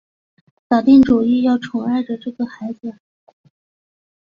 [0.67, 2.95] 打定主意要宠爱着这个孩子